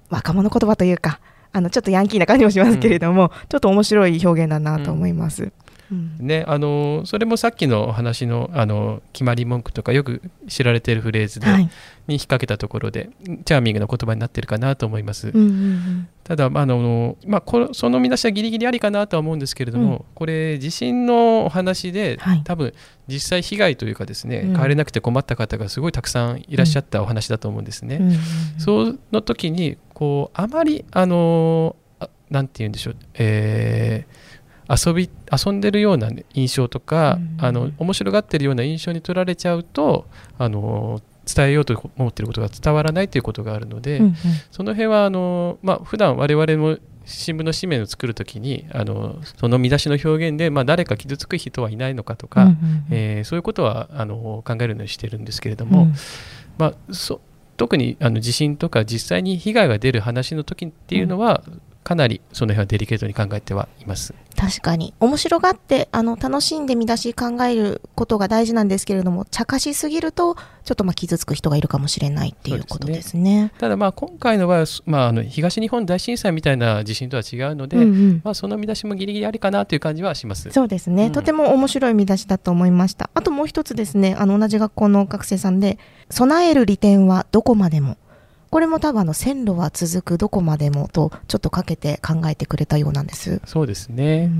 [0.09, 1.19] 若者言葉というか
[1.51, 5.43] あのちょっとヤンキーな感じもしますけれども、ちょっと面白い表現だなと思います。
[5.43, 5.53] うん
[5.91, 11.69] ね、あのそれもさっきの話のあの決まり文句とかよく知られているフレーズで、はい。
[12.07, 13.09] に引っ掛けたところで
[13.45, 15.29] チャーミングな言葉になってるかなと思います。
[15.29, 20.05] うんうんうんただ、まああのまあ、このその見出しはギリギリありかなとは思うんですけれども、うん。
[20.15, 22.41] これ地震のお話で、はい。
[22.43, 22.73] 多分
[23.07, 24.59] 実際被害というかですね、うん。
[24.59, 27.97] 帰れなくて困った方がすごいたくさんいらっしゃったお話だと思うんですね。
[27.97, 28.17] うんうん
[28.57, 34.24] その時にこうあまりあのあなんて言うんでしょう、えー
[34.69, 37.45] 遊び遊んでるような印象とか、うん。
[37.45, 44.15] あの面白がってるような印象に取られちゃうとあの伝えようと思っていることが伝わらないということがあるので、うんうん。
[44.51, 52.85] その辺はあの、まあ普段我々も新聞の紙面を作るときにあのその見出しの表現で、まあ、誰か傷つく人はいないのかとか、うんうんうん。
[52.91, 55.87] えーそういうことはあの考えるようにしてるんですけれども、
[56.57, 57.21] まあ、そ
[57.57, 61.43] 特にあの地震とか実際に被害が出る話の時っていうのは、
[61.85, 64.15] かなりその辺はデリケートに考えてはいます。
[64.35, 64.95] 確かに。
[64.99, 73.53] 面白がってあの楽しんで見出し考えることが大事なんですけれども茶化しすぎるとちょっとまあ傷つく人がいるかもしれないっていうことですね。
[73.59, 78.21] ただまあ今回のは、まあ、あの東日本大震災みたいな地震とは違うので、うんうん。
[78.23, 80.49] まあ、その見出しもギリギリありかなという感じはします。
[80.49, 81.11] そうですね、うん。
[81.11, 83.11] とても面白い見出しだと思いました。
[83.13, 84.15] あともう一つですね。
[84.17, 85.77] あの同じ学校の学生さんで
[86.09, 87.97] 備える利点はどこまでも
[88.55, 93.41] これも多分あの線路は続くどこまでもとちょっとかけて考えてくれたようなんです。
[93.43, 94.31] そうですね、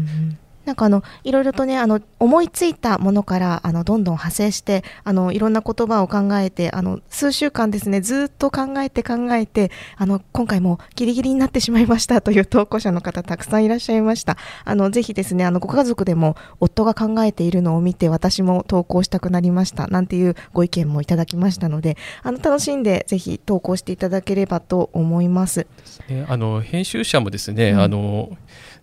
[0.65, 14.37] なんかあのいろいろとねあの思いついたものからあのどんどん派生してあのいろんな言葉を考えてあの数週間ですねずっと考えて考えてあの今回もギリギリになってしまいましたという投稿者の方たくさんいらっしゃいました。
[14.63, 25.67] あのぜひですねあのご家族でも夫が考えているのを見て私も投稿したくなりましたなんていうご意見もいただきましたのであの楽しんでぜひ投稿していただければと思います。
[26.09, 26.25] ね。
[26.27, 27.81] あの編集者もですね、うん。
[27.81, 28.37] あの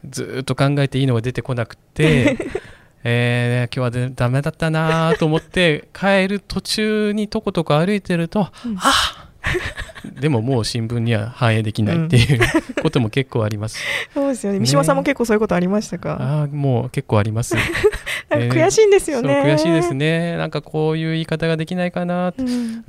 [0.09, 2.37] ずーっと考えていいのが出てこなくて
[3.05, 9.29] えー今日はでダメだったなと思って 帰る途中にとことこ歩いてると、うんあ
[10.21, 12.41] でももう新聞には反映できないっていう
[12.81, 13.79] ことも結構あります。
[14.15, 14.61] そうですよね。
[14.61, 16.17] 三島さんも結構そういうことありましたか？
[16.21, 17.57] ああ、もう結構あります。
[18.31, 20.37] 悔しいんですよね、悔しいですね。
[20.37, 22.85] なんかこういう言い方ができないかな、うん、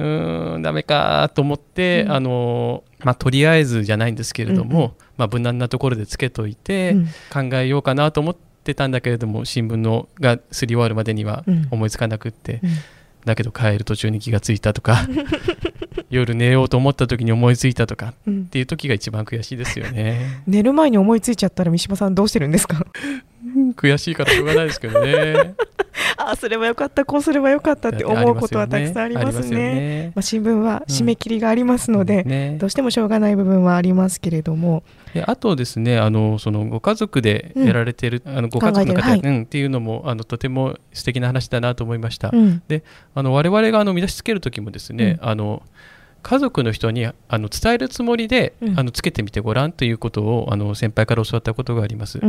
[0.53, 6.95] うんダメかと思って、うん、あのまあとりあえずじゃないんですけれども、うんまあ無難なところでつけといて、
[7.31, 12.61] 考えようかなと思ってたんだけれども、新聞のがすり終わるまでには思いつかなくって。
[13.25, 15.07] だけど帰る途中に気がついたとか
[16.11, 22.85] 夜寝ようと思った時に思いついたとかっていう時が一番悔しいですよね、寝る前に思いついちゃったら三島さんどうしてるんですか？
[23.75, 25.55] 悔しいからしょうがないですけどね。
[26.17, 32.29] ああすればよかったこうすればよかったって思うことはたくさんありますね、ね、まあ、新聞は締め切りがありますので、うん。
[32.29, 34.83] ね、どうしてもしょうがない部分はありますけれども。
[35.25, 45.61] あとですねあのそのご家族でやられてる、うん、あのご家族の方、はい、うん、っていうのもあのとても素敵な話だなと思いました、うん、であの我々があの見出しつける時もですね、あの
[46.23, 52.19] 家族の人にあの伝えるつもりで、あのつけてみてごらんということをあの先輩から教わったことがあります。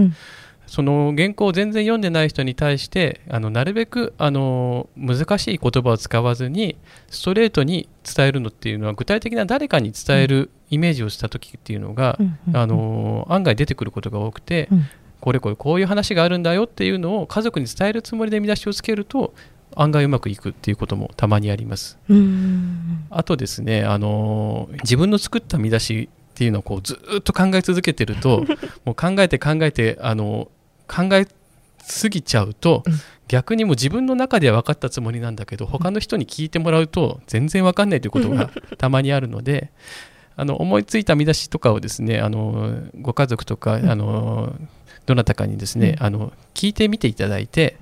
[0.75, 6.77] その原稿を全然読んでない人に対してあのなるべくあの難しい言葉を使わずに
[7.11, 12.19] ストレートに伝えるのっていうのは具体的な誰かに伝えるイメージをした時っていうのが、
[12.53, 14.69] あの案外出てくることが多くて、
[15.21, 19.33] これこれこういう話があるんだよっていうのを家族に伝えるつもりで見出しをつけると
[19.77, 21.99] 案外うまくいくっていうこともたまにあります。
[23.11, 28.45] あとですねあの自分の作った見出しっていうのをこうずっと考え続けてると
[28.85, 30.49] もう考えて考えてあの
[30.87, 31.27] 考え
[31.79, 32.93] すぎちゃうと、うん、
[33.29, 39.71] 逆にもう自分の中では分かったつもりなんだけど他の人に聞いてもらうと全然分かんないということが たまにあるので
[40.37, 44.55] あの思いついた見出しとかをですねあのご家族とか、うん、あの
[45.07, 47.77] どなたかにですね、うん、あの聞いてみていただいて、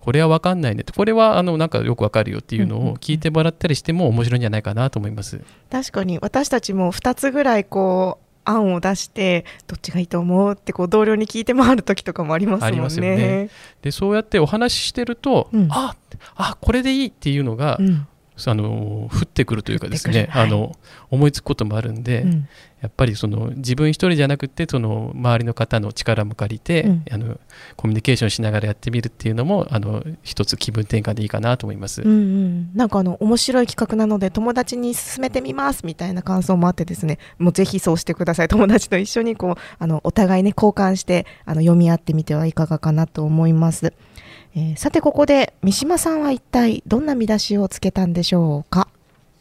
[0.00, 5.40] これは分かんないねこれはあのなんかよく分かるよっていうのを聞いてもらったりしても面白いんじゃないかなと思います。
[5.70, 13.16] 確かに私たちも2つぐらいこう案を出してどっちがいいと思うってこう同僚に聞いて回る時とかもありますもんね。
[13.16, 13.50] ね。
[13.82, 15.94] でそうやってお話ししてると、うん、あ
[16.36, 18.06] あこれでいいっていうのが、うん、
[18.46, 20.76] あの降ってくるというかですね、はい、あの
[21.10, 22.48] 思いつくこともあるんで、うん、
[22.80, 27.40] やっぱりその自分一人じゃなくてその周りの方の力も借りて、うん、あの
[27.76, 38.48] コミュニケーションしながらやってみるっていうのもあの一つ気分転換でいいかなと思います、うんうん、なんかあの面白い企画なので友達に勧めてみますみたいな感想もあってですねもうぜひそうしてください。
[38.48, 43.92] 友達と一緒にこうあのお互いね交換してあの読み合ってみてはいかがかなと思います。
[44.54, 48.88] えー、さてここで三島さんは一体どんな見出しをつけたんでしょうか、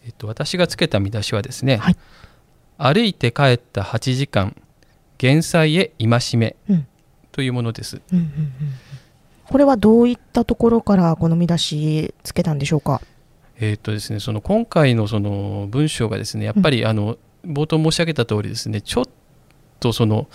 [0.05, 1.97] えっと、私がつけた見出しはですね、はい、
[2.77, 4.55] 歩いて帰った8時間
[5.17, 6.87] 減災へ戒め、うん、
[7.31, 8.51] というものです、うんうんうん、
[9.45, 13.01] これはどういったところからこの見出しつけたんでしょうか？
[13.59, 19.05] えっとですね、その今回のその文章がですねやっぱりあの冒頭申し上げた通りですねちょっ
[19.79, 20.27] とその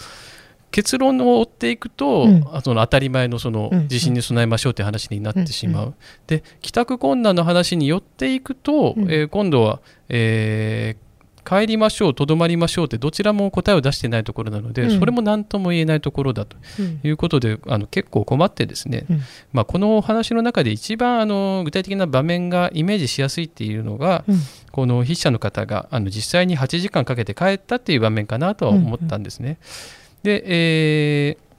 [0.72, 5.94] 結論を追っていくと、うん、その当たり前のその地震に備えましょうという話になってしまう、うんうん、
[6.26, 16.56] で帰宅困難の話に寄っていくと、うん、えー、今度は、えー、帰りましょうとどまりましょうってどちらも答えを出してないところなので、うん、それも何とも言えないところだと
[17.04, 19.06] いうことで、あの結構困ってですね、
[19.52, 24.24] まあ、このお話の中で一番あの具体的な場面がイメージしやすいっていうのが、
[24.70, 29.58] この筆者の方があの実際に8時間かけて帰ったっていう場面かなとは思ったんですね。
[30.22, 31.52] で、えー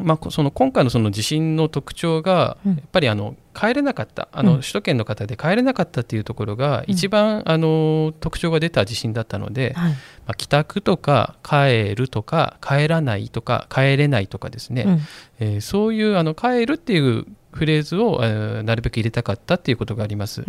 [0.00, 4.28] まあ、その今回のその地震の特徴が、やっぱりあの帰れなかった。
[4.32, 9.92] あの首都圏の方で帰れなかったっていうところが、一番あの特徴が出た地震だったので、ま
[10.26, 15.00] あ、帰宅とか帰るとか帰らないとか帰れないとかですね、うん、
[15.38, 20.42] えー、そういうあの帰るっていうフレーズを、えー、なるべく入れたかったっていうことがあります。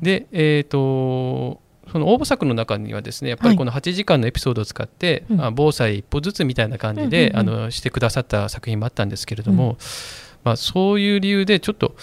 [0.00, 9.76] で、えーとその応募作の中にはですねやっぱりこの8時間のエピソードを使って、はい、防災一歩ずつみたいな感じで、あのしてくださった作品もあったんですけれども、うん、
[10.44, 11.96] まあ、そういう理由でちょっと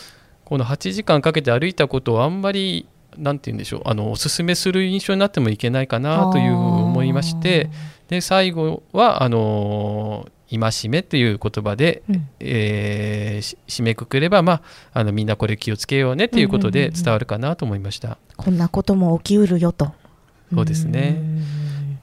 [0.44, 7.70] この8時間かけて歩いたことをあんまりなんて言うんでしょうあのおすすめする印象になってもいけないかなという思いまして
[8.10, 14.62] で最後はあの戒めという言葉で、うん、えー、締めくくれば、ま
[14.94, 18.18] あ、あのみんなこれ気をつけようねということで伝わるかなと思いました。
[18.38, 19.94] こんなことも起きうるよと。
[20.54, 21.22] そうですね。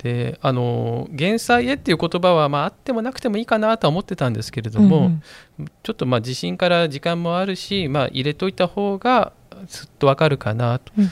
[0.02, 5.22] であの減災へっていう言葉は、まあ、あってもなくてもいいかなとは思ってたんですけれども、うん
[5.60, 9.32] うん、ちょっとまあ地震から時間もあるし、まあ、入れといた方が
[9.68, 10.92] すっとわかるかなと。
[10.98, 11.10] うんうん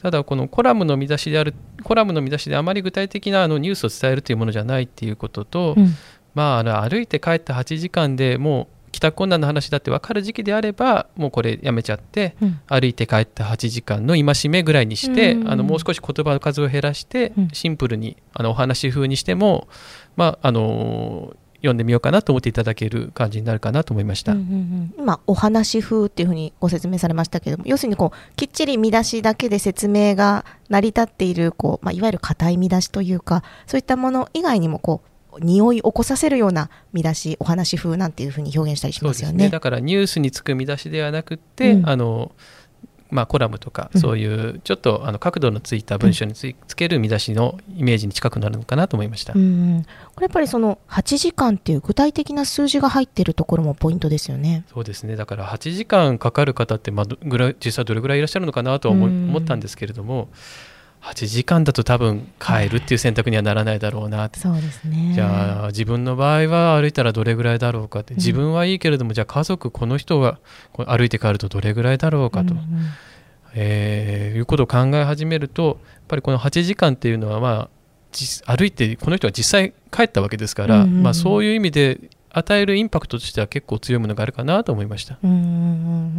[0.00, 5.94] ただこのコラムの見出しであるコラムの見出しであまり具体的なあのニュースを伝えるというものじゃないっていうことと、うん、
[6.34, 19.68] まあ、あの歩いて帰った8時間でもう帰宅困難の話だって分かる時期であればもうこれやめちゃって、うん、歩いて帰った8時間の戒めぐらいにして、うん、あのもう少し言葉の数を減らして、うん、シンプルにあのお話風にしても、
[20.16, 35.08] まああの読んでみようかなと思っていただける感じになるかなと思いました、うんうんうん、今お話風っていうふうにご説明されましたけれども要するにこうきっちり見出しだけで説明が成り立っているこう、まあ、いわゆる硬い見出しというかそういったもの以外にもこう
[35.40, 42.32] 匂い起こさせるような見出しお話風なんていうふうに表現したりしますよね、ね、だからニュースにつく見出しではなくて、うん、あの
[43.10, 54.64] まあ、コラムとか、そういうちょっとあの角度のついた文章につつける見出しのイメージに近くなるのかなと思いました、うん、これやっぱりその8時間っていう具体的な数字が入っているところもポイントですよね。
[54.72, 55.16] そうですね。
[55.16, 60.28] だから8時間かかる方って、まあ、ぐら実際どれぐらいいらっしゃるのかなと思,、思ったんですけれども、
[61.02, 65.12] 8時間だと多分帰るっていう選択にはならないだろうなって、そうですね。
[65.14, 68.14] じゃあ自分の場合は歩いたらどれぐらいだろうかって。
[68.14, 70.38] 自分はいいけれども、じゃあ家族この人が
[70.86, 72.66] 歩いて帰るとどれぐらいだろうかと、うんうん、
[73.54, 85.18] えー、いうことを考え始めるとやっぱりこの8時間っていうのはまあ歩いてこの人は実際帰ったわけですから、うんうん、まあ、そういう意味で与えるインパクトとしては結構強いものがあるかなと思いました。
[85.22, 85.40] うんうんう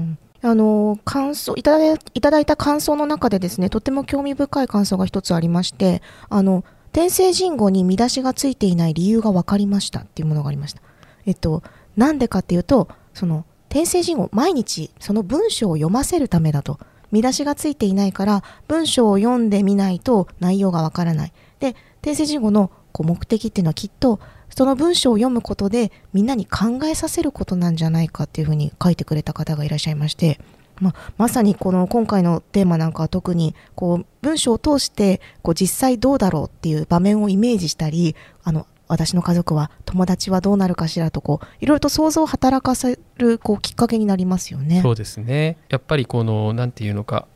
[0.01, 10.81] んあの感想いただいただいた感想の中でですねとても興味深い感想が一つありましてあの天聖人語に見出しがついていない理由が分かりましたっていうものがありました。
[11.25, 11.61] えっと
[11.97, 16.79] なんでかっていうとその天聖人語毎日その文章を読ませるためだと
[17.11, 21.33] 見出しがついていないから文章を読んでみないと内容がわからない。
[21.59, 24.19] で天聖人語のこう目的っていうのはきっと
[24.55, 30.39] その文章を読むことでみんなに考えさせることなんじゃないかっていうふうに書いてくれた方がいらっしゃいまして、
[30.79, 44.81] まあ、まさにこの今回のテーマなんかは特にこう文章を通してこう実際どうだろうっていう場面をイメージしたりあの私の家族は友達はどうなるかしらとこういろいろと想像を働かせるこうきっかけになりますよね。
[44.81, 47.27] そうですねやっぱりこのなんていうのか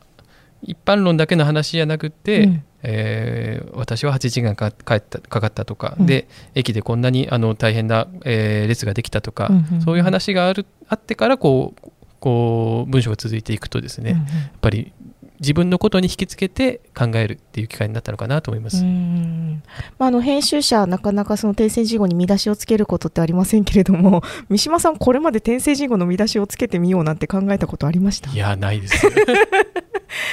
[0.64, 11.90] 一般論だけの話じゃなくて、うん、えー、私は8時間かかったかかったとか、うん、で駅でこんなにあの大変な、えー、列ができたとか、うんうん、そういう話があるあってからこう
[12.20, 14.92] こう文章が続いていくとですね、うんうん、やっぱり
[15.40, 18.82] 自分のことに引きつけて考えるっていう機会になったのかなと思います。
[19.98, 28.30] まあ、あの編集者なかなかその訂正事語に見出しをつけることってありませんけれども 三島さんこれまで訂正事語の見出しをつけてみようなんて考えたことありました？
[28.30, 29.06] いやないです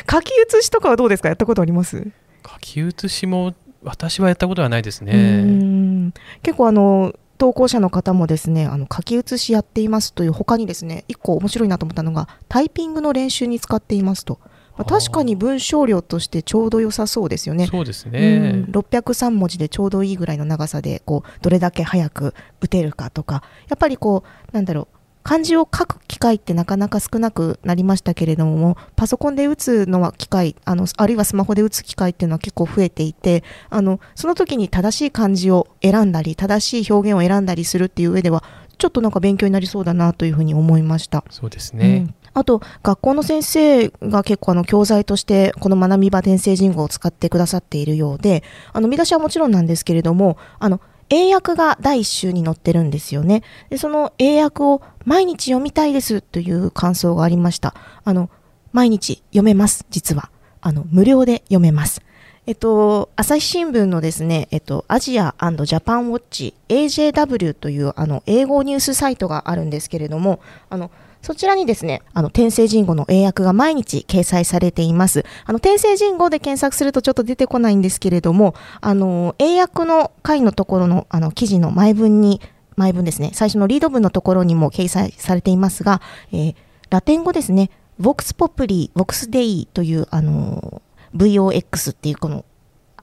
[0.10, 1.30] 書き写しとかはどうですか？
[1.30, 2.12] やったことあります？
[2.46, 3.54] 書き写しも
[3.84, 6.12] 私はやったことはないですね。
[6.44, 14.40] 結構あの投稿者の方もですねあの書き写しやっていますという他にですね一個面白いなと思ったのがタイピングの練習に使っていますと。
[14.78, 17.68] まあ、確かに文章量としてちょうど良さそうですよね。
[17.68, 18.64] そうですね。
[18.68, 38.44] うん、603文字でちょうどいいぐらいの長さでこうどれだけ早く打てるかとかやっぱりこうなんだろう漢字を書く機会ってなかなか少なくなりましたけれどもパソコンで打つのは機会あのあるいはスマホで打つ機会っていうのは結構増えていてあのその時に正しい漢字を選んだり正しい表現を選んだりするっていう上では
[38.82, 41.24] ちょっとなんか勉強になりそうだなというふうに思いました。
[41.30, 42.16] そうですね、うん。
[42.34, 48.44] あと、学校の先生が結構あの教材としてこの学び場転生人語を使ってくださっているようで、
[48.74, 50.82] あの見出しはもちろんなんですけれども、あの
[51.12, 53.44] 英訳が第1週に載ってるんですよね。
[53.70, 57.76] で、その英訳を毎日読みたいですという感想がありました。
[58.04, 58.30] あの、
[58.72, 60.32] 毎日読めます、実は。
[60.62, 62.02] あの、無料で読めます。
[62.48, 70.40] えっと、朝日新聞のですね、えっと、アジアジャパンウォッチ AJW というあの英語ニュースサイトがあるんですけれども、
[70.70, 70.92] あの、
[71.22, 75.24] そちらにですね、あの、天聖人語の英訳が毎日掲載されています。
[75.46, 82.42] あの、天聖人語で検索するとちょっと出てこないんですけれども、あの、英訳の回のところの、あの、記事の前文に、
[82.76, 86.02] 前文ですね、最初のリード文のところにも掲載されていますが、
[86.32, 86.56] えー、
[86.90, 87.70] ラテン語ですね、
[88.00, 90.82] Vox Populi、Vox Dei という、あの、
[91.16, 92.46] VOX っていうこの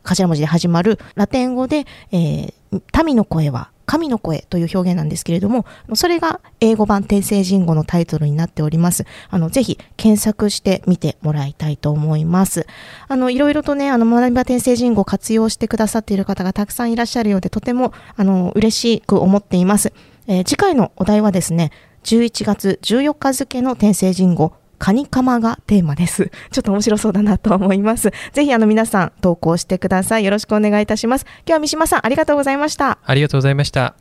[0.03, 5.65] 頭文字で始まるラテン語で、えー、民の声は神の声という表現なんですけれども、
[5.95, 9.07] それが英語版天聖人語のタイトルになっております。
[9.31, 12.67] あの、ぜひ検索してみてもらいたいと思います。
[13.09, 19.95] あの、いろいろとね、あの、学び場天聖人語を活用してくださっている方がたくさんいらっしゃるようで、とても、あの、嬉しく思っています。
[20.27, 21.71] えー、次回のお題はですね、
[22.05, 26.31] 11月14日付の天聖人語、カニカマがテーマです。
[26.51, 28.13] ちょっと面白そうだなと思います。
[28.33, 30.25] ぜひあの皆さん投稿してください。
[30.25, 31.27] よろしくお願いいたします。
[31.39, 32.99] 今日は三島さんありがとうございました。
[33.05, 33.97] ありがとうございました。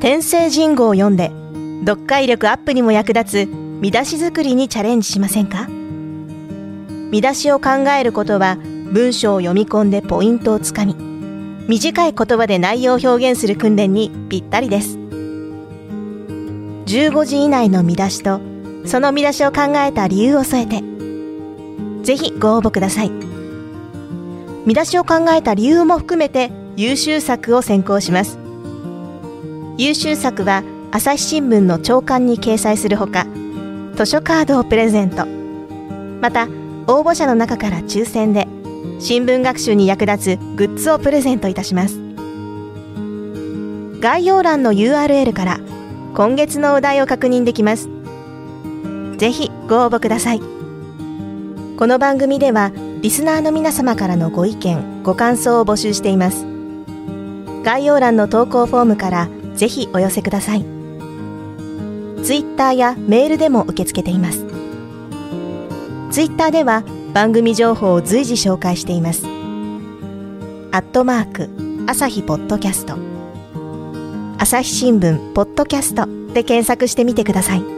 [0.00, 1.30] 天聖人語を読んで
[1.84, 3.50] 読解力アップにも役立つ
[3.80, 5.68] 見出し作りにチャレンジしませんか？
[7.10, 8.58] 見出しを考えることは
[8.92, 10.94] 文章を読み込んでポイントをつかみ
[11.68, 14.96] 短い言葉で内容を表現する訓練にぴったりです。
[16.86, 18.40] 15字以内の見出しと
[18.86, 20.82] その見出しを考えた理由を添えて
[22.02, 23.10] ぜひご応募ください。
[24.64, 28.38] 見出しを考えた理由も含めて優秀作を選考します。
[29.76, 33.26] 優秀作は朝日新聞の朝刊に掲載するほか
[33.94, 35.26] 図書カードをプレゼント。
[36.22, 36.48] また
[36.86, 38.48] 応募者の中から抽選で
[39.00, 42.00] 新聞学習に役立つグッズをプレゼントいたします。
[44.00, 45.60] 概要欄の URL から
[46.14, 47.88] 今月のお題を確認できます。
[49.16, 50.40] ぜひご応募ください。
[50.40, 52.72] この番組では
[53.02, 56.46] リスナーの皆様からのご意見ご感想を募集しています。
[57.64, 60.64] 概要欄の投稿フォームからぜひお寄せください。
[62.22, 64.44] ツイッターやメールでも受け付けています。
[66.10, 66.82] ツイッターでは
[67.12, 69.24] 番組情報を随時紹介しています。
[70.70, 71.48] アットマーク
[71.86, 72.96] 朝日ポッドキャスト。
[74.38, 77.77] 朝日新聞ポッドキャストで検索してみてください。